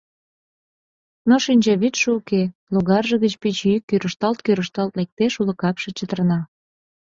[1.29, 2.41] Но шинчавӱдшӧ уке,
[2.73, 6.39] логарже гыч пич йӱк кӱрышталт-кӱрышталт лектеш, уло капше чытырна.